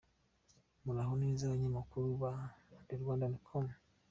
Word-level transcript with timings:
Muraho 0.83 1.13
neza 1.23 1.51
banyamakuru 1.53 2.07
ba 2.21 2.31
The 2.87 2.95
Rwandan.com! 3.01 3.65